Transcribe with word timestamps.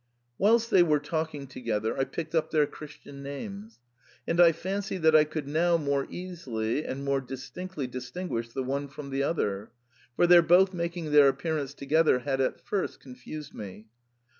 "Whilst 0.39 0.71
they 0.71 0.81
were 0.81 0.97
talking 0.97 1.45
together 1.45 1.95
I 1.95 2.05
picked 2.05 2.33
up 2.33 2.49
their 2.49 2.65
Christian 2.65 3.21
names, 3.21 3.77
and 4.27 4.41
I 4.41 4.51
fancied 4.51 5.03
that 5.03 5.15
I 5.15 5.25
could 5.25 5.47
now 5.47 5.77
more 5.77 6.07
easily 6.09 6.83
and 6.85 7.05
more 7.05 7.21
distinctly 7.21 7.85
distinguish 7.85 8.49
the 8.49 8.63
one 8.63 8.87
from 8.87 9.11
the 9.11 9.21
.other, 9.21 9.69
for 10.15 10.25
their 10.25 10.41
both 10.41 10.73
making 10.73 11.11
their 11.11 11.27
appearance 11.27 11.75
together 11.75 12.17
had 12.17 12.41
at 12.41 12.59
first 12.65 12.99
confused 12.99 13.53
me. 13.53 13.89